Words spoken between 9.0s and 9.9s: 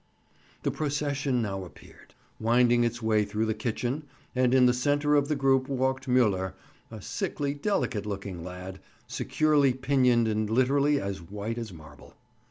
securely